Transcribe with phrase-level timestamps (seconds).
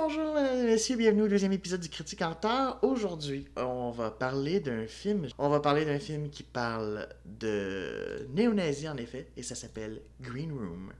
[0.00, 0.34] bonjour,
[0.64, 2.78] messieurs, bienvenue au deuxième épisode du Critique en retard.
[2.82, 5.26] Aujourd'hui, on va parler d'un film.
[5.38, 10.52] On va parler d'un film qui parle de néo-nazi, en effet, et ça s'appelle Green
[10.52, 10.92] Room.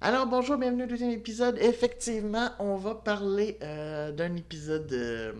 [0.00, 1.58] Alors bonjour, bienvenue au deuxième épisode.
[1.60, 4.92] Effectivement, on va parler euh, d'un épisode.
[4.92, 5.32] euh,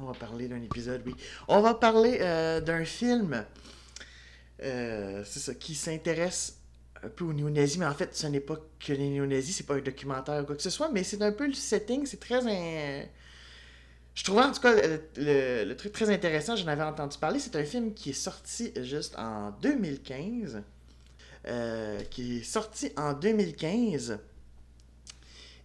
[0.00, 1.14] on va parler d'un épisode, oui.
[1.48, 3.44] On va parler euh, d'un film.
[4.60, 6.58] c'est ça, qui s'intéresse
[7.02, 9.74] un peu aux néo-nazis, mais en fait, ce n'est pas que les néo-nazis, c'est pas
[9.74, 12.36] un documentaire ou quoi que ce soit, mais c'est un peu le setting, c'est très.
[12.46, 13.04] in-
[14.14, 17.38] Je trouvais en tout cas le, le- truc très intéressant, j'en avais entendu parler.
[17.40, 20.62] C'est un film qui est sorti juste en 2015.
[21.46, 24.18] euh, qui est sorti en 2015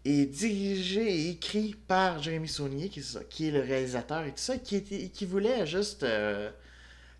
[0.05, 4.57] et dirigé et écrit par Jérémy Saunier, qui qui est le réalisateur et tout ça,
[4.57, 6.49] qui, était, qui voulait juste euh,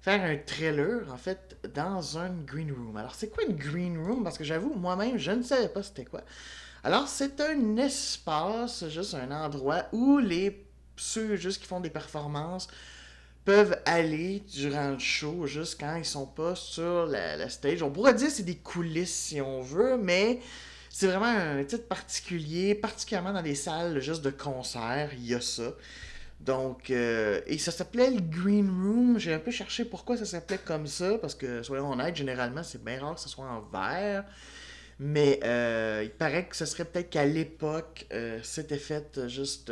[0.02, 2.98] faire un trailer, en fait, dans un green room.
[2.98, 4.24] Alors, c'est quoi une green room?
[4.24, 6.22] Parce que j'avoue, moi-même, je ne savais pas c'était quoi.
[6.84, 10.66] Alors, c'est un espace, juste un endroit où les
[11.00, 12.68] ceux juste qui font des performances
[13.46, 17.82] peuvent aller durant le show, juste quand ils sont pas sur la, la stage.
[17.82, 20.40] On pourrait dire c'est des coulisses si on veut, mais
[20.90, 25.42] c'est vraiment un titre particulier, particulièrement dans des salles juste de concert, il y a
[25.42, 25.72] ça.
[26.40, 29.20] Donc, euh, et ça s'appelait le Green Room.
[29.20, 32.84] J'ai un peu cherché pourquoi ça s'appelait comme ça, parce que, soyons honnêtes, généralement, c'est
[32.84, 34.24] bien rare que ce soit en verre.
[35.00, 39.72] Mais euh, il paraît que ce serait peut-être qu'à l'époque, euh, c'était fait euh, juste.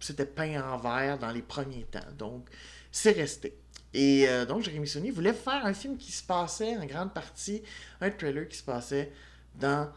[0.00, 2.00] c'était peint en verre dans les premiers temps.
[2.16, 2.48] Donc,
[2.90, 3.54] c'est resté.
[3.94, 7.62] Et donc, Jérémy Saunier voulait faire un film qui se passait en grande partie,
[8.00, 9.12] un trailer qui se passait
[9.54, 9.92] dans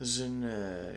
[0.00, 0.50] une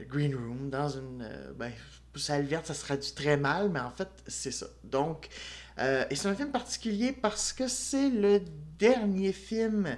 [0.09, 1.23] green room, dans une.
[1.55, 1.71] ben,
[2.15, 4.65] salle verte, ça se traduit très mal, mais en fait, c'est ça.
[4.83, 5.29] Donc,
[5.77, 8.41] et c'est un film particulier parce que c'est le
[8.79, 9.95] dernier film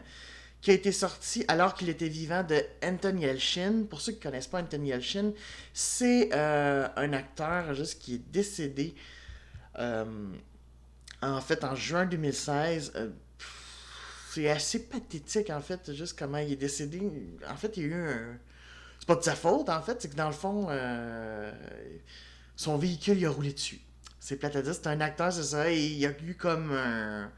[0.61, 3.83] qui a été sorti alors qu'il était vivant de Anthony Elchin.
[3.89, 5.31] Pour ceux qui ne connaissent pas Anthony Elchin,
[5.73, 8.93] c'est euh, un acteur juste qui est décédé
[9.79, 10.05] euh,
[11.21, 12.93] en fait en juin 2016.
[12.95, 13.09] Euh,
[14.29, 17.01] c'est assez pathétique en fait, juste comment il est décédé.
[17.49, 18.37] En fait, il y a eu un.
[18.99, 21.51] C'est pas de sa faute en fait, c'est que dans le fond, euh,
[22.55, 23.81] son véhicule il a roulé dessus.
[24.19, 27.31] C'est plate c'est un acteur, c'est ça, il y a eu comme un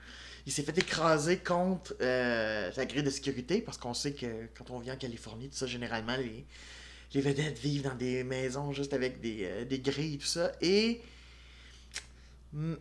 [0.45, 4.71] il s'est fait écraser contre euh, la grille de sécurité parce qu'on sait que quand
[4.71, 6.45] on vient en Californie, tout ça, généralement, les,
[7.13, 10.51] les vedettes vivent dans des maisons juste avec des, euh, des grilles et tout ça.
[10.61, 11.01] Et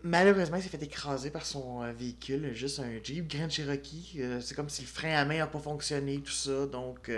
[0.03, 4.15] malheureusement, il s'est fait écraser par son euh, véhicule, juste un Jeep Grand Cherokee.
[4.19, 6.67] Euh, c'est comme si le frein à main n'a pas fonctionné, tout ça.
[6.67, 7.11] Donc,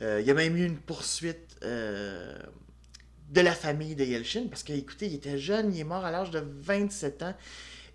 [0.00, 1.56] il y a même eu une poursuite.
[1.60, 6.10] de la famille de Yelchin, parce que, écoutez, il était jeune, il est mort à
[6.10, 7.34] l'âge de 27 ans.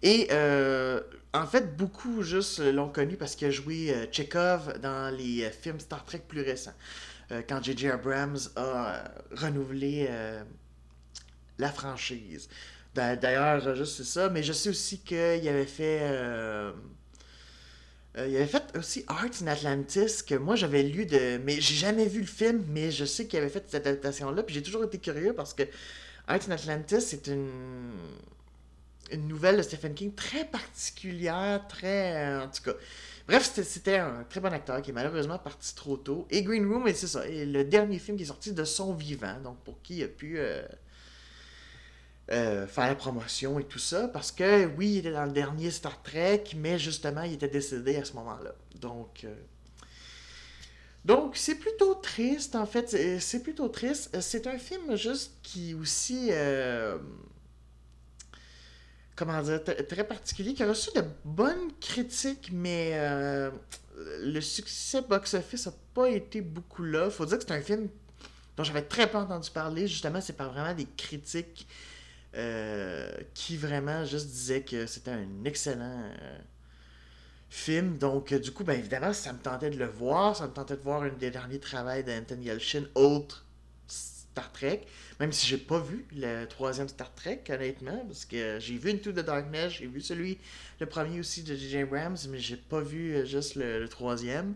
[0.04, 1.02] Et euh,
[1.34, 5.50] en fait, beaucoup juste l'ont connu parce qu'il a joué euh, Chekhov dans les euh,
[5.52, 6.74] films Star Trek plus récents.
[7.50, 7.90] Quand J.J.
[7.90, 10.08] Abrams a renouvelé
[11.58, 12.50] la franchise.
[12.96, 16.02] D'a- D'ailleurs, juste c'est ça, mais je sais aussi qu'il avait fait.
[18.18, 21.40] il avait fait aussi Arts in Atlantis, que moi j'avais lu de.
[21.44, 24.54] Mais j'ai jamais vu le film, mais je sais qu'il avait fait cette adaptation-là, puis
[24.54, 25.64] j'ai toujours été curieux parce que
[26.28, 27.50] Arts in Atlantis, c'est une
[29.12, 32.26] une nouvelle de Stephen King très particulière, très.
[32.26, 32.74] euh, en tout cas.
[33.28, 36.28] Bref, c'était- un très bon acteur qui est malheureusement parti trop tôt.
[36.30, 39.40] Et Green Room, c'est ça, est le dernier film qui est sorti de son vivant,
[39.42, 40.62] donc pour qui il a pu euh,
[42.32, 44.08] euh, faire la promotion et tout ça.
[44.08, 47.96] Parce que oui, il était dans le dernier Star Trek, mais justement, il était décédé
[47.98, 48.56] à ce moment-là.
[48.80, 49.26] Donc.
[51.06, 52.90] donc, c'est plutôt triste, en fait.
[53.20, 54.20] C'est- plutôt triste.
[54.22, 56.30] C'est un film juste qui aussi.
[59.16, 63.52] Comment dire, très particulier, qui a reçu de bonnes critiques, mais euh,
[64.22, 67.10] le succès box-office n'a pas été beaucoup là.
[67.10, 67.90] Faut dire que c'est un film
[68.58, 69.88] dont j'avais très peu entendu parler.
[69.88, 71.68] Justement, c'est par vraiment des critiques
[72.36, 76.38] euh, qui vraiment juste disaient que c'était un excellent euh,
[77.50, 77.98] film.
[77.98, 80.36] Donc, euh, du coup, ben évidemment, ça me tentait de le voir.
[80.36, 83.46] Ça me tentait de voir un des derniers travaux d'Anthony Yelchin, autre
[84.34, 84.82] Star Trek,
[85.20, 89.12] même si j'ai pas vu le troisième Star Trek, honnêtement, parce que j'ai vu Into
[89.12, 90.40] the Darkness, j'ai vu celui,
[90.80, 91.78] le premier aussi de J.J.
[91.82, 94.56] Abrams, mais j'ai pas vu euh, juste le, troisième.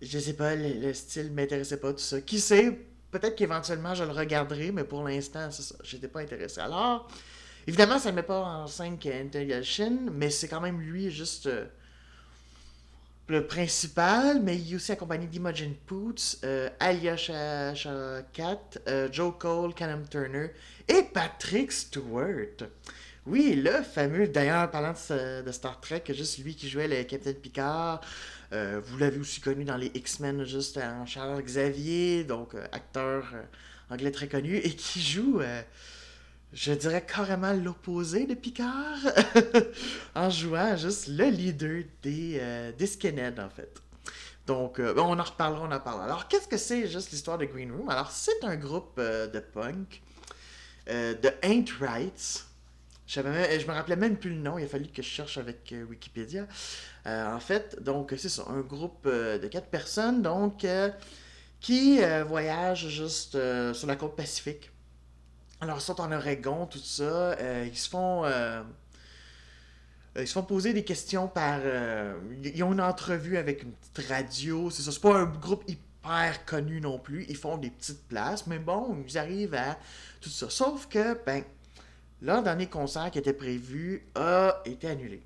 [0.00, 2.20] Je sais pas, le, style m'intéressait pas, tout ça.
[2.20, 2.78] Qui sait,
[3.10, 6.60] peut-être qu'éventuellement je le regarderai, mais pour l'instant, ça, j'étais pas intéressé.
[6.60, 7.08] Alors,
[7.66, 9.52] évidemment, ça ne met pas en scène qu'Anthony
[10.12, 11.46] mais c'est quand même lui, juste...
[11.46, 11.64] Euh,
[13.48, 20.06] principal, mais il est aussi accompagné d'Imogen Poots, euh, Alia Sharakat, euh, Joe Cole, Callum
[20.08, 20.50] Turner
[20.86, 22.68] et Patrick Stewart.
[23.26, 24.94] Oui, le fameux, d'ailleurs, parlant
[25.44, 28.00] de, Star Trek, juste lui qui jouait le Captain Picard.
[28.52, 33.24] Euh, vous l'avez aussi connu dans les X-Men, juste en Charles Xavier, donc acteur
[33.90, 35.40] anglais très connu, et qui joue
[36.56, 38.96] je dirais carrément l'opposé de Picard,
[40.14, 42.96] en jouant juste le leader des, euh, des
[43.38, 43.82] en fait.
[44.46, 46.04] Donc, euh, on en reparlera, on en parlera.
[46.06, 47.90] Alors, qu'est-ce que c'est juste l'histoire de Green Room?
[47.90, 50.00] Alors, c'est un groupe euh, de punk
[50.88, 52.46] de Ain't Rights.
[53.06, 55.74] Je, je me rappelais même plus le nom, il a fallu que je cherche avec
[55.90, 56.46] Wikipédia.
[57.04, 60.64] en fait, donc, c'est un groupe de quatre personnes, donc,
[61.60, 61.98] qui
[62.28, 63.36] voyagent juste
[63.72, 64.70] sur la côte pacifique
[65.60, 67.04] alors, ils sont en Oregon, tout ça.
[67.04, 68.24] Euh, ils se font.
[68.24, 68.62] Euh,
[70.18, 71.60] ils se font poser des questions par.
[71.62, 74.70] Euh, ils ont une entrevue avec une petite radio.
[74.70, 74.92] C'est ça.
[74.92, 77.24] C'est pas un groupe hyper connu non plus.
[77.28, 78.46] Ils font des petites places.
[78.46, 79.78] Mais bon, ils arrivent à
[80.20, 80.50] tout ça.
[80.50, 81.42] Sauf que, ben,
[82.20, 85.22] leur dernier concert qui était prévu a été annulé.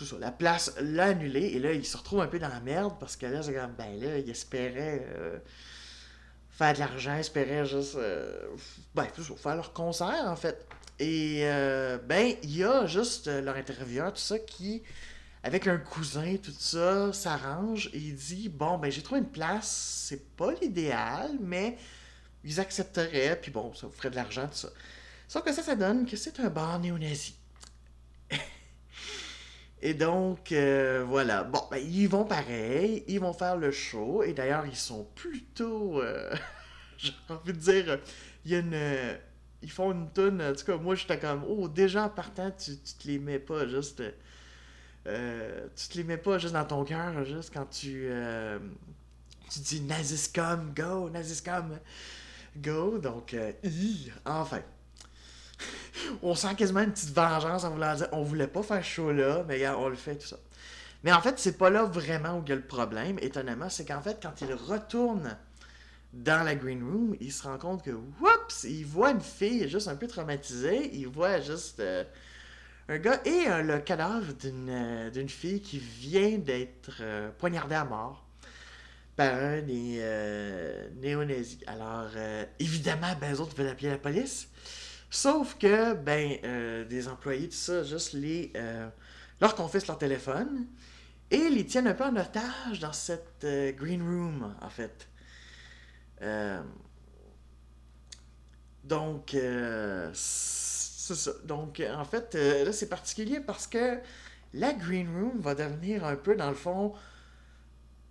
[0.00, 1.40] ça, la place l'a annulé.
[1.40, 4.18] Et là, ils se retrouvent un peu dans la merde parce que là, ben là,
[4.18, 5.06] ils espéraient
[6.56, 8.48] faire de l'argent, espérer juste euh,
[8.94, 9.06] ben,
[9.36, 10.66] faire leur concert en fait.
[10.98, 14.82] Et euh, ben, il y a juste euh, leur intervieweur, tout ça, qui,
[15.42, 20.04] avec un cousin, tout ça, s'arrange et il dit Bon, ben, j'ai trouvé une place,
[20.08, 21.76] c'est pas l'idéal, mais
[22.42, 24.68] ils accepteraient, puis bon, ça vous ferait de l'argent, tout ça.
[25.28, 27.34] Sauf que ça, ça donne que c'est un bar néo-nazi.
[29.82, 30.52] Et donc,
[31.06, 31.44] voilà.
[31.44, 36.02] Bon, ben, ils vont pareil, ils vont faire le show, et d'ailleurs, ils sont plutôt
[36.98, 37.98] j'ai envie de dire,
[38.44, 39.18] il y a une.
[39.62, 40.42] Ils font une tonne.
[40.42, 43.38] En tout cas, moi, j'étais comme, oh, déjà en partant, tu, tu te les mets
[43.38, 44.02] pas juste.
[45.06, 48.06] Euh, tu te les mets pas juste dans ton cœur, juste quand tu.
[48.10, 48.58] Euh,
[49.50, 51.78] tu dis Naziscom, go, Naziscom,
[52.56, 52.98] go.
[52.98, 53.52] Donc, euh,
[54.24, 54.62] enfin.
[56.26, 59.44] On sent quasiment une petite vengeance en voulant dire on voulait pas faire chaud là,
[59.46, 60.36] mais on le fait, tout ça.
[61.04, 63.84] Mais en fait, c'est pas là vraiment où il y a le problème, étonnamment, c'est
[63.84, 65.36] qu'en fait, quand il retourne
[66.12, 69.86] dans la green room, il se rend compte que, whoops, il voit une fille juste
[69.86, 72.02] un peu traumatisée, il voit juste euh,
[72.88, 78.24] un gars et le cadavre euh, d'une fille qui vient d'être euh, poignardée à mort
[79.14, 80.02] par un des
[81.00, 81.60] néo-nazis.
[81.66, 82.10] Alors,
[82.58, 84.50] évidemment, ben, les autres veulent appeler la police.
[85.10, 88.52] Sauf que, ben, des employés, tout ça, juste les.
[89.40, 90.66] leur confisquent leur téléphone
[91.30, 95.08] et les tiennent un peu en otage dans cette green room, en fait.
[96.22, 96.62] Euh,
[98.84, 101.32] donc, euh, ça.
[101.44, 103.98] Donc, en fait, euh, là, c'est particulier parce que
[104.54, 106.94] la Green Room va devenir un peu, dans le fond,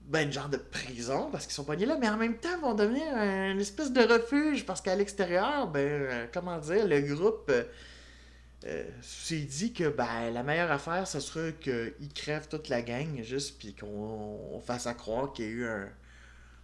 [0.07, 2.74] ben, une genre de prison parce qu'ils sont pognés là, mais en même temps, vont
[2.74, 7.52] devenir une espèce de refuge parce qu'à l'extérieur, ben, comment dire, le groupe
[9.02, 13.60] s'est dit que ben, la meilleure affaire, ce serait qu'ils crèvent toute la gang, juste,
[13.60, 15.89] puis qu'on fasse à croire qu'il y a eu un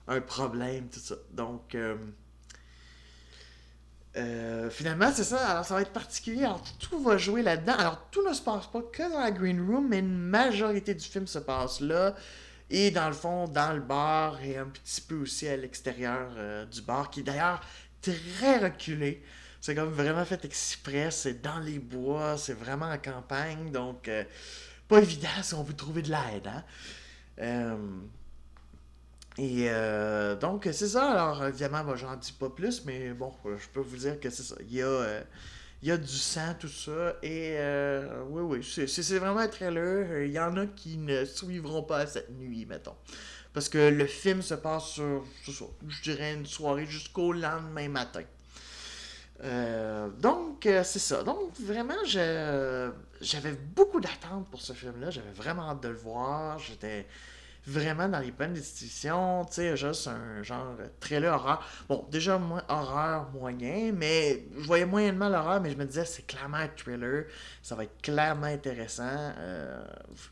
[0.07, 1.15] un problème, tout ça.
[1.31, 1.95] Donc, euh,
[4.17, 5.45] euh, finalement, c'est ça.
[5.47, 6.43] Alors, ça va être particulier.
[6.43, 7.75] Alors, tout va jouer là-dedans.
[7.77, 11.05] Alors, tout ne se passe pas que dans la green room, mais une majorité du
[11.05, 12.15] film se passe là.
[12.71, 16.65] Et dans le fond, dans le bar et un petit peu aussi à l'extérieur euh,
[16.65, 17.61] du bar, qui est d'ailleurs
[18.01, 19.21] très reculé.
[19.59, 21.11] C'est comme vraiment fait exprès.
[21.11, 23.71] C'est dans les bois, c'est vraiment en campagne.
[23.71, 24.09] Donc,
[24.87, 26.49] pas évident si on veut trouver de l'aide.
[27.37, 27.77] Hein?
[29.37, 31.11] Et euh, donc, c'est ça.
[31.11, 34.43] Alors, évidemment, moi, j'en dis pas plus, mais bon, je peux vous dire que c'est
[34.43, 34.55] ça.
[34.61, 35.21] Il y a, euh,
[35.81, 37.15] il y a du sang, tout ça.
[37.23, 40.23] Et euh, oui, oui, c'est vraiment un trailer.
[40.23, 42.95] Il y en a qui ne suivront pas cette nuit, mettons.
[43.53, 48.23] Parce que le film se passe sur, je dirais, une soirée jusqu'au lendemain matin.
[50.19, 51.23] donc, c'est ça.
[51.23, 55.09] Donc, vraiment, j'avais beaucoup d'attentes pour ce film-là.
[55.09, 56.59] J'avais vraiment hâte de le voir.
[56.59, 57.07] J'étais
[57.65, 61.65] vraiment dans les bonnes institutions, tu sais, juste un genre trailer horreur.
[61.87, 66.25] Bon, déjà, moins horreur moyen, mais je voyais moyennement l'horreur, mais je me disais, c'est
[66.25, 67.25] clairement un thriller,
[67.61, 69.03] ça va être clairement intéressant.
[69.07, 69.83] Euh,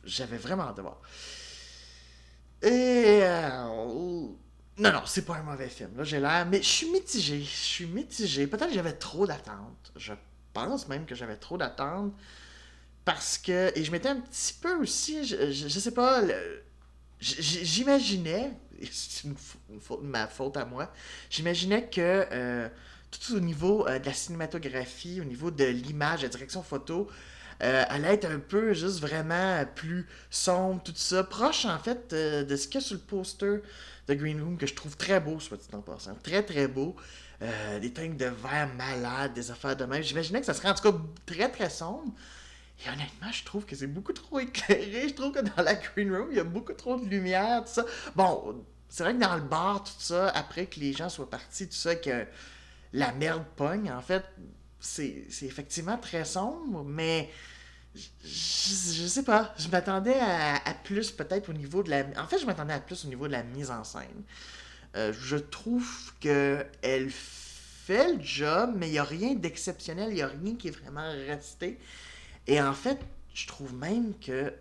[0.03, 1.01] j'avais vraiment hâte de voir.
[2.61, 3.19] Et.
[3.23, 4.27] Euh,
[4.77, 5.91] Non, non, c'est pas un mauvais film.
[5.97, 6.45] Là, j'ai l'air.
[6.49, 7.41] Mais je suis mitigé.
[7.41, 8.47] Je suis mitigé.
[8.47, 9.91] Peut-être que j'avais trop d'attentes.
[9.95, 10.13] Je
[10.53, 12.13] pense même que j'avais trop d'attentes.
[13.05, 13.71] Parce que.
[13.77, 15.25] Et je m'étais un petit peu aussi.
[15.25, 16.21] Je, je, sais pas.
[17.19, 18.51] J'imaginais.
[18.91, 19.27] C'est
[20.01, 20.91] ma faute à moi.
[21.29, 22.25] J'imaginais que.
[22.31, 22.69] Euh,
[23.11, 27.07] tout au niveau euh, de la cinématographie, au niveau de l'image, la direction photo,
[27.61, 31.23] euh, allait être un peu juste vraiment plus sombre, tout ça.
[31.23, 33.61] Proche en fait euh, de ce qu'il y a sur le poster
[34.07, 36.15] de Green Room que je trouve très beau, soit dit en passant.
[36.23, 36.95] Très très beau.
[37.81, 40.01] des teintes de verre malades, des affaires de même.
[40.03, 42.13] J'imaginais que ça serait en tout cas très très sombre.
[42.85, 45.09] Et honnêtement, je trouve que c'est beaucoup trop éclairé.
[45.09, 47.73] Je trouve que dans la Green Room, il y a beaucoup trop de lumière, tout
[47.73, 47.85] ça.
[48.15, 51.67] Bon, c'est vrai que dans le bar, tout ça, après que les gens soient partis,
[51.67, 52.25] tout ça, que
[52.93, 53.91] la merde pogne.
[53.91, 54.23] En fait,
[54.79, 57.29] c'est effectivement très sombre, mais
[57.95, 59.53] je, sais pas.
[59.57, 62.05] Je m'attendais à, plus peut-être au niveau de la.
[62.17, 64.23] En fait, je m'attendais à plus au niveau de la mise en scène.
[64.95, 70.15] Euh, je trouve que elle fait le job, mais il n'y a rien d'exceptionnel, il
[70.15, 71.77] n'y a rien qui est vraiment resté.
[72.47, 72.99] Et en fait,
[73.33, 74.53] je trouve même que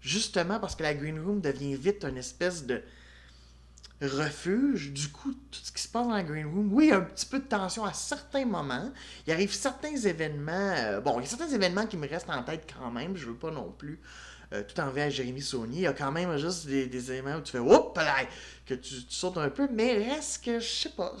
[0.00, 2.82] justement parce que la Green Room devient vite une espèce de
[4.00, 4.92] refuge.
[4.92, 6.98] Du coup, tout ce qui se passe dans la Green Room, oui, il y a
[6.98, 8.90] un petit peu de tension à certains moments.
[9.26, 10.74] Il arrive certains événements.
[10.76, 13.16] Euh, bon, il y a certains événements qui me restent en tête quand même.
[13.16, 14.00] Je veux pas non plus.
[14.52, 15.78] Euh, tout envers à Jérémy Saunier.
[15.78, 18.00] Il y a quand même juste des, éléments où tu fais Oups,
[18.66, 19.68] que tu, sautes un peu.
[19.72, 21.14] Mais reste que, je sais pas,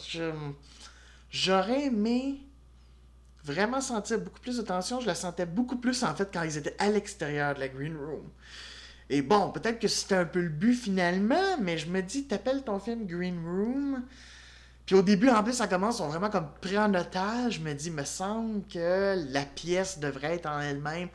[1.30, 2.40] j'aurais aimé
[3.44, 5.00] vraiment sentir beaucoup plus de tension.
[5.00, 7.96] Je la sentais beaucoup plus en fait quand ils étaient à l'extérieur de la Green
[7.96, 8.28] Room.
[9.08, 12.62] Et bon, peut-être que c'était un peu le but finalement, mais je me dis, t'appelles
[12.62, 14.04] ton film Green Room.
[14.86, 17.54] Puis au début, en plus, ça commence, sont vraiment comme pris en otage.
[17.54, 21.08] Je me dis, me semble que la pièce devrait être en elle-même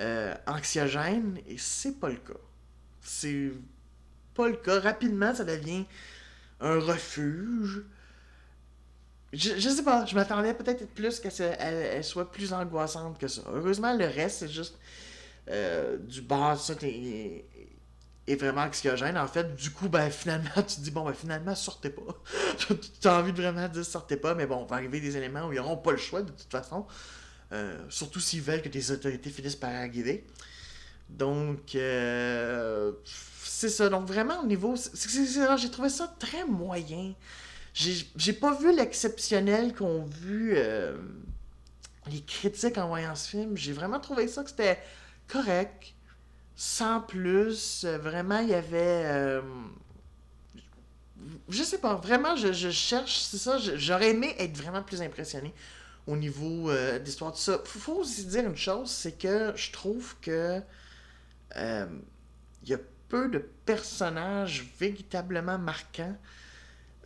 [0.00, 2.38] euh, anxiogène, et c'est pas le cas.
[3.00, 3.52] C'est
[4.34, 4.80] pas le cas.
[4.80, 5.84] Rapidement, ça devient
[6.60, 7.82] un refuge.
[9.32, 13.42] Je, je sais pas, je m'attendais peut-être plus qu'elle soit plus angoissante que ça.
[13.52, 14.78] Heureusement, le reste, c'est juste
[15.50, 17.44] euh, du bar, ça, est,
[18.26, 19.16] est vraiment anxiogène.
[19.18, 22.02] En fait, du coup, ben finalement, tu te dis, bon, ben finalement, sortez pas.
[23.00, 25.52] tu as envie de vraiment dire sortez pas, mais bon, va arriver des éléments où
[25.52, 26.86] ils n'auront pas le choix de toute façon.
[27.52, 30.26] Euh, surtout s'ils veulent que les autorités finissent par arriver.
[31.08, 32.92] Donc, euh,
[33.42, 33.88] c'est ça.
[33.88, 34.74] Donc, vraiment, au niveau.
[34.76, 37.14] J'ai trouvé ça très moyen.
[38.16, 40.56] J'ai pas vu l'exceptionnel qu'ont vu
[42.10, 43.56] les critiques en voyant ce film.
[43.56, 44.78] J'ai vraiment trouvé ça que c'était
[45.26, 45.94] correct,
[46.56, 47.84] sans plus.
[47.84, 49.04] Euh, vraiment, il y avait.
[49.06, 49.42] Euh,
[51.48, 55.52] je sais pas, vraiment, je, cherche, c'est ça, j'aurais aimé être vraiment plus impressionné
[56.06, 57.60] au niveau euh, d'histoire de ça.
[57.64, 60.62] Faut, faut aussi dire une chose, c'est que je trouve que
[61.56, 66.16] il y a peu de personnages véritablement marquants.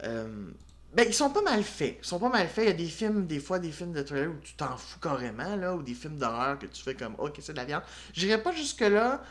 [0.03, 1.99] Ben, ils sont pas mal faits.
[2.03, 2.65] Ils sont pas mal faits.
[2.65, 4.99] Il y a des films, des fois, des films de trailer où tu t'en fous
[5.01, 7.83] carrément, là, ou des films d'horreur que tu fais comme, ok, c'est de la viande.
[8.13, 9.23] J'irais pas jusque-là.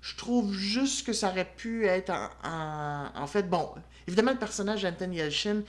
[0.00, 2.10] Je trouve juste que ça aurait pu être
[2.42, 3.70] en, en, fait, bon,
[4.06, 5.62] évidemment, le personnage d'Anthony Yelchin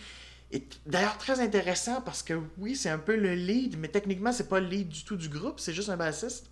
[0.53, 4.47] est d'ailleurs très intéressant parce que oui, c'est un peu le lead, mais techniquement, c'est
[4.47, 6.50] pas le lead du tout du groupe, c'est juste un bassiste.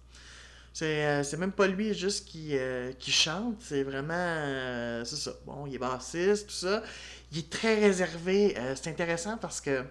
[0.74, 4.14] C'est, euh, même pas lui juste qui, euh, qui chante, c'est vraiment.
[4.14, 5.32] Euh, c'est ça.
[5.46, 6.84] Bon, il est bassiste, tout ça
[7.32, 8.56] il est très réservé.
[8.76, 9.84] C'est intéressant parce que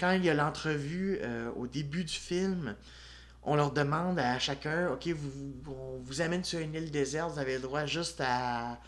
[0.00, 1.20] quand il y a l'entrevue
[1.54, 2.74] au début du film,
[3.44, 7.38] on leur demande à chacun, OK, vous, on vous amène sur une île déserte, vous
[7.38, 8.80] avez le droit juste à...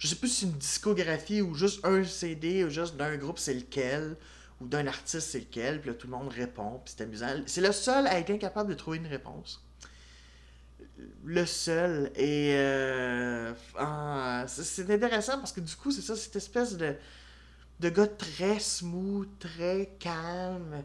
[0.00, 3.38] Je sais plus si c'est une discographie ou juste un CD ou juste d'un groupe,
[3.38, 4.16] c'est lequel,
[4.60, 7.40] ou d'un artiste, c'est lequel, puis là, tout le monde répond, puis c'est amusant.
[7.46, 9.62] C'est le seul à être incapable de trouver une réponse
[11.24, 12.10] le seul.
[12.16, 13.52] Et euh,
[14.46, 16.94] c'est intéressant parce que du coup, c'est ça, cette espèce de,
[17.80, 20.82] de gars très smooth, très calme,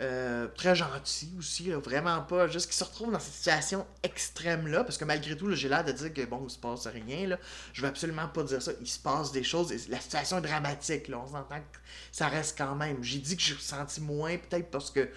[0.00, 2.46] euh, très gentil aussi, vraiment pas.
[2.46, 5.92] Juste qu'il se retrouve dans cette situation extrême-là, parce que malgré tout, j'ai l'air de
[5.92, 7.28] dire que bon, il se passe rien.
[7.28, 7.38] Là.
[7.72, 8.72] Je veux absolument pas dire ça.
[8.80, 9.72] Il se passe des choses.
[9.72, 11.08] Et la situation est dramatique.
[11.08, 11.18] Là.
[11.18, 11.78] On s'entend que
[12.12, 13.02] ça reste quand même.
[13.02, 15.08] J'ai dit que j'ai ressenti moins, peut-être parce que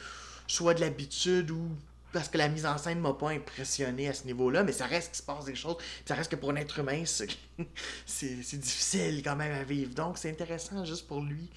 [0.47, 1.69] soit de l'habitude ou
[2.13, 5.09] parce que la mise en scène m'a pas impressionné à ce niveau-là, mais ça reste
[5.09, 5.77] qu'il se passe des choses.
[6.05, 7.03] Ça reste que pour un être humain,
[8.05, 9.93] c'est difficile quand même à vivre.
[9.93, 11.49] Donc, c'est intéressant juste pour lui,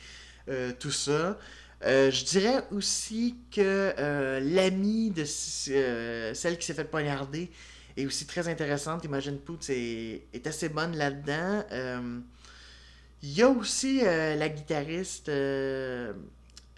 [0.48, 1.38] euh, tout ça.
[1.84, 3.60] Euh, je dirais aussi que
[3.98, 7.50] euh, l'amie de celle qui s'est fait poignarder
[7.98, 9.04] est aussi très intéressante.
[9.04, 11.64] Imagine Poots est, est assez bonne là-dedans.
[13.22, 15.30] Il y a aussi la guitariste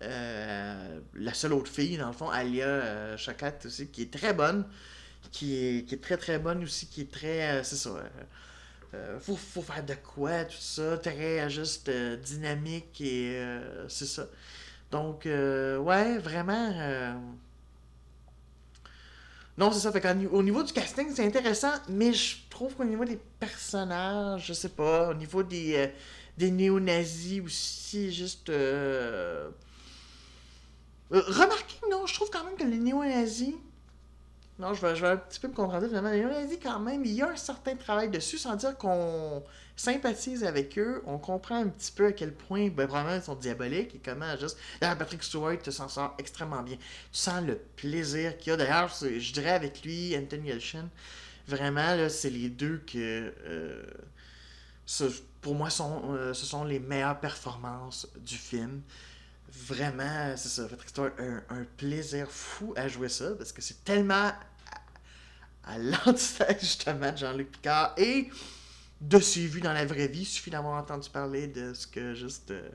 [0.03, 4.33] euh, la seule autre fille, dans le fond, Alia euh, Chakat aussi, qui est très
[4.33, 4.65] bonne,
[5.33, 7.91] qui est, qui est très très bonne aussi, qui est très, euh, c'est ça,
[8.95, 13.43] euh, faut, faut faire de quoi, tout ça, très juste dynamique et
[13.89, 14.27] c'est ça.
[14.91, 17.19] Donc, ouais, vraiment.
[19.59, 19.93] Non, c'est ça.
[19.93, 24.53] Fait au niveau du casting, c'est intéressant, mais je trouve qu'au niveau des personnages, je
[24.53, 25.91] sais pas, au niveau des,
[26.39, 28.51] des néo-nazis aussi, juste.
[31.13, 33.55] Euh, remarquez, non, je trouve quand même que les néo-nazis.
[34.59, 36.03] Non, je vais, un petit peu me contredire.
[36.03, 39.43] Les néo-nazis, quand même, il y a un certain travail dessus, sans dire qu'on
[39.77, 41.03] sympathise avec eux.
[41.07, 44.37] On comprend un petit peu à quel point, ben, probablement, ils sont diaboliques et comment
[44.37, 44.59] juste.
[44.81, 46.77] Patrick Stewart s'en sort extrêmement bien.
[46.77, 48.57] Tu sens le plaisir qu'il y a.
[48.57, 50.89] D'ailleurs, je dirais avec lui, Anthony Yelchin,
[51.47, 53.33] vraiment, là, c'est les deux que.
[53.47, 53.83] euh,
[55.41, 58.83] pour moi, sont, euh, ce sont les meilleures performances du film.
[59.51, 60.69] Vraiment, c'est ça.
[60.69, 64.39] Patrick Stewart un, plaisir fou à jouer ça parce que c'est tellement à,
[65.65, 68.29] à l'antithèse justement de Jean-Luc Picard et
[69.01, 70.21] de ses vues dans la vraie vie.
[70.23, 72.51] Il suffit d'avoir entendu parler de ce que juste.
[72.51, 72.69] euh,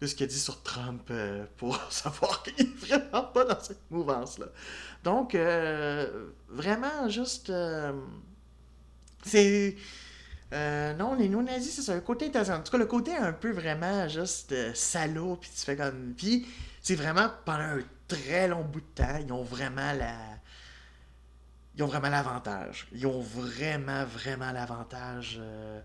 [0.00, 3.60] de ce qu'il a dit sur Trump euh, pour savoir qu'il est vraiment pas dans
[3.60, 4.46] cette mouvance-là.
[5.04, 7.50] Donc, euh, vraiment, juste.
[9.24, 9.76] c'est.
[10.52, 12.54] Euh, non, les non-nazis, c'est ça, un côté intéressant.
[12.54, 16.14] En tout cas, le côté un peu vraiment juste euh, salaud, puis tu fais comme.
[16.16, 16.46] Puis,
[16.82, 20.14] c'est vraiment pendant un très long bout de temps, ils ont vraiment la.
[21.76, 22.88] Ils ont vraiment l'avantage.
[22.92, 25.80] Ils ont vraiment, vraiment l'avantage euh,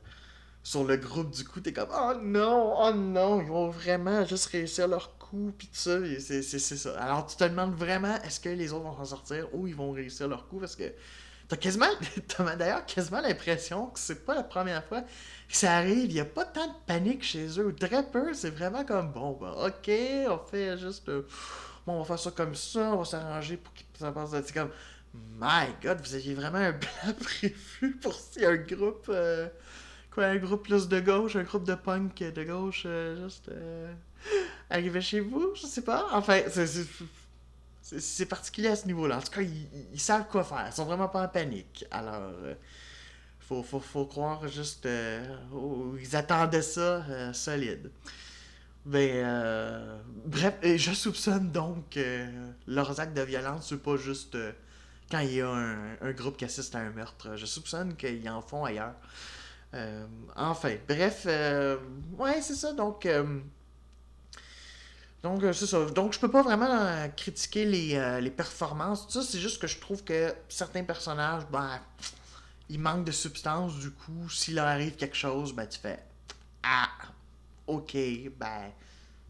[0.63, 1.31] sur le groupe.
[1.31, 5.51] Du coup, t'es comme, oh non, oh non, ils vont vraiment juste réussir leur coup,
[5.57, 5.97] puis tout ça.
[6.19, 7.01] c'est ça.
[7.01, 9.91] Alors, tu te demandes vraiment, est-ce que les autres vont s'en sortir ou ils vont
[9.91, 10.59] réussir leur coup?
[10.59, 10.93] Parce que.
[11.51, 11.87] T'as quasiment,
[12.29, 15.07] t'as d'ailleurs quasiment l'impression que c'est pas la première fois que
[15.49, 16.05] ça arrive.
[16.05, 17.75] Il y a pas tant de panique chez eux.
[17.75, 19.91] Très peu, c'est vraiment comme bon, ben, ok,
[20.29, 21.09] on fait juste.
[21.09, 21.27] euh,
[21.85, 24.31] bon, on va faire ça comme ça, on va s'arranger pour que ça passe.
[24.31, 24.71] C'est comme,
[25.13, 29.07] my god, vous aviez vraiment un plan prévu pour si un groupe.
[29.09, 29.49] euh,
[30.11, 33.51] quoi, un groupe plus de gauche, un groupe de punk de gauche, euh, juste.
[34.69, 36.07] arrivait chez vous, je sais pas.
[36.13, 36.65] Enfin, c'est.
[37.81, 39.17] C'est- particulier à ce niveau-là.
[39.17, 40.65] En tout cas, ils, savent quoi faire.
[40.67, 41.85] Ils sont vraiment pas en panique.
[41.91, 42.55] Alors, euh,
[43.39, 44.85] faut, faut, faut croire juste.
[44.85, 45.23] euh,
[46.01, 47.91] ils attendaient ça euh, solide.
[48.85, 49.23] Mais,
[50.25, 52.25] bref, et je soupçonne donc que
[52.67, 54.35] leurs actes de violence, c'est pas juste
[55.11, 57.35] quand il y a un, un groupe qui assiste à un meurtre.
[57.35, 58.95] Je soupçonne qu'ils en font ailleurs.
[60.35, 61.25] Enfin, bref,
[62.17, 62.73] ouais, c'est ça.
[62.73, 63.07] Donc,
[65.23, 65.85] donc, euh, c'est ça.
[65.85, 69.07] Donc, je peux pas vraiment euh, critiquer les, euh, les performances.
[69.09, 71.79] Ça, c'est juste que je trouve que certains personnages, ben,
[72.69, 73.75] ils manquent de substance.
[73.77, 75.99] Du coup, s'il leur arrive quelque chose, ben, tu fais
[76.63, 76.89] Ah,
[77.67, 77.95] ok,
[78.39, 78.71] ben,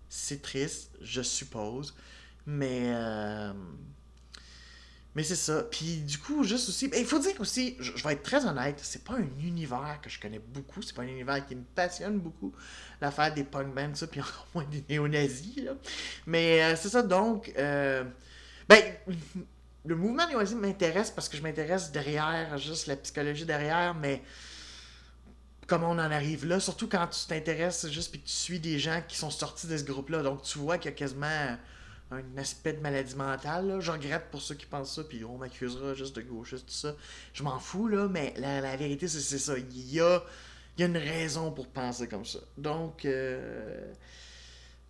[0.07, 1.93] c'est triste, je suppose.
[2.45, 3.53] Mais, euh,
[5.13, 5.63] mais c'est ça.
[5.63, 8.79] Puis, du coup, juste aussi, ben, il faut dire aussi, je, vais être très honnête,
[8.81, 10.81] c'est pas un univers que je connais beaucoup.
[10.81, 12.53] C'est pas un univers qui me passionne beaucoup
[13.01, 15.73] l'affaire des punk bands, ça, puis encore moins des néo-nazis, là.
[16.25, 18.05] Mais euh, c'est ça, donc, euh,
[18.69, 18.81] ben,
[19.85, 24.21] le mouvement néo-nazi m'intéresse parce que je m'intéresse derrière, juste la psychologie derrière, mais
[25.67, 28.79] comment on en arrive là, surtout quand tu t'intéresses juste puis que tu suis des
[28.79, 31.57] gens qui sont sortis de ce groupe-là, donc tu vois qu'il y a quasiment
[32.11, 33.79] un aspect de maladie mentale, là.
[33.79, 36.95] je regrette pour ceux qui pensent ça, puis on m'accusera juste de gauchiste, tout ça,
[37.33, 40.21] je m'en fous, là, mais la, vérité, c'est ça, il y a
[40.77, 42.39] y a une raison pour penser comme ça.
[42.57, 43.91] Donc, euh,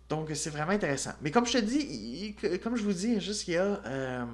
[0.08, 1.12] donc c'est vraiment intéressant.
[1.20, 4.24] Mais comme je te dis, comme je vous dis, juste qu'il y a, euh,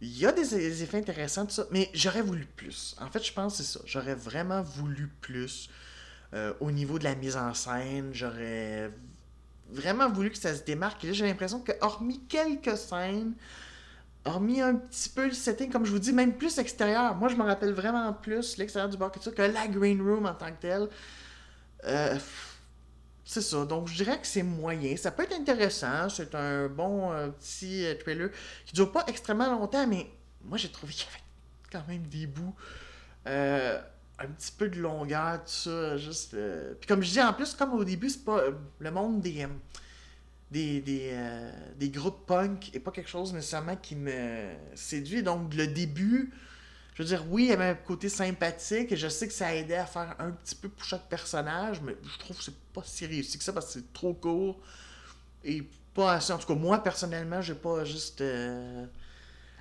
[0.00, 2.94] il y a des, des effets intéressants, tout ça, mais j'aurais voulu plus.
[3.00, 3.80] En fait, je pense que c'est ça.
[3.86, 5.70] J'aurais vraiment voulu plus
[6.34, 8.10] euh, au niveau de la mise en scène.
[8.12, 8.90] J'aurais
[9.70, 11.04] vraiment voulu que ça se démarque.
[11.04, 13.34] Et là, j'ai l'impression que, hormis quelques scènes,
[14.24, 17.14] hormis un petit peu le setting, comme je vous dis, même plus extérieur.
[17.14, 20.26] Moi, je me rappelle vraiment plus l'extérieur du bar que ça que la green room
[20.26, 20.88] en tant que telle.
[21.84, 22.16] Euh,
[23.24, 23.64] c'est ça.
[23.64, 24.96] Donc, je dirais que c'est moyen.
[24.96, 26.08] Ça peut être intéressant.
[26.08, 28.30] C'est un bon euh, petit euh, trailer
[28.64, 30.06] qui dure pas extrêmement longtemps, mais
[30.44, 31.22] moi, j'ai trouvé qu'il y avait
[31.72, 32.54] quand même des bouts.
[33.26, 33.80] euh,
[34.18, 35.96] un petit peu de longueur, tout ça.
[35.96, 36.34] Juste.
[36.34, 39.20] euh, Puis, comme je dis, en plus, comme au début, c'est pas euh, le monde
[39.20, 39.42] des.
[39.44, 39.48] euh,
[40.50, 41.12] des, des,
[41.76, 45.22] des groupes punk et pas quelque chose nécessairement qui me séduit.
[45.22, 46.32] Donc, le début,
[46.94, 49.54] je veux dire, oui, il y avait un côté sympathique et je sais que ça
[49.54, 52.82] aidait à faire un petit peu pour chaque personnage, mais je trouve que c'est pas
[52.84, 54.60] si réussi que ça parce que c'est trop court
[55.44, 55.62] et
[55.94, 56.32] pas assez.
[56.32, 58.22] En tout cas, moi, personnellement, j'ai pas juste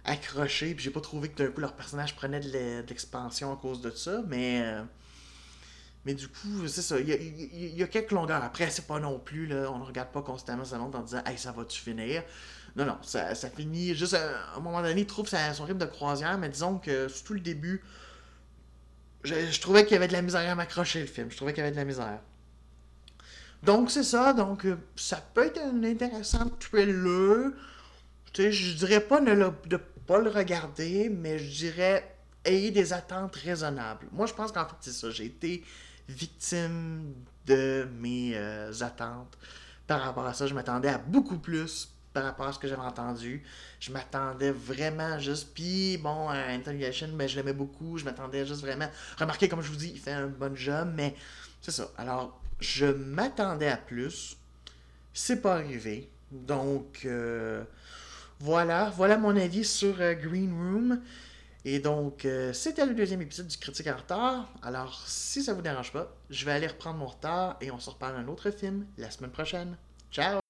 [0.05, 3.53] accroché puis j'ai pas trouvé que d'un coup leur personnage prenait de l'e- de l'expansion
[3.53, 4.61] à cause de ça, mais.
[4.63, 4.83] euh,
[6.05, 6.99] mais du coup, c'est ça.
[6.99, 8.43] Il y a, quelques longueurs.
[8.43, 11.23] Après, c'est pas non plus, là, on ne regarde pas constamment sa montre en disant
[11.25, 12.23] Hey, ça va-tu finir?
[12.75, 15.85] Non, non, ça, finit juste à, à un moment donné, il trouve son rythme de
[15.85, 17.81] croisière, mais disons que surtout le début,
[19.23, 21.31] je, trouvais qu'il y avait de la misère à m'accrocher le film.
[21.31, 22.19] Je trouvais qu'il y avait de la misère.
[23.63, 24.33] Donc, c'est ça.
[24.33, 27.51] Donc, euh, ça peut être un intéressant thriller.
[28.33, 32.15] Tu sais, je dirais pas ne de pas le regarder, mais je dirais
[32.45, 34.07] ayez des attentes raisonnables.
[34.11, 35.09] Moi, je pense qu'en fait, c'est ça.
[35.09, 35.63] J'ai été
[36.07, 37.13] victime
[37.45, 39.37] de mes euh, attentes
[39.87, 40.47] par rapport à ça.
[40.47, 43.43] Je m'attendais à beaucoup plus par rapport à ce que j'avais entendu.
[43.79, 45.53] Je m'attendais vraiment juste.
[45.53, 47.97] Puis, bon, Interrogation, mais je l'aimais beaucoup.
[47.97, 48.89] Je m'attendais juste vraiment.
[49.17, 51.15] Remarquez, comme je vous dis, il fait un bon job, mais
[51.61, 51.89] c'est ça.
[51.97, 54.37] Alors, je m'attendais à plus.
[55.13, 56.09] C'est pas arrivé.
[56.31, 57.63] Donc, euh,
[58.39, 58.91] voilà.
[58.95, 61.01] Voilà mon avis sur euh, Green Room.
[61.67, 64.53] Et donc, euh, c'était le deuxième épisode du Critique en retard.
[64.61, 67.89] Alors, si ça vous dérange pas, je vais aller reprendre mon retard et on se
[67.89, 69.75] reparle d'un autre film la semaine prochaine.
[70.11, 70.44] Ciao!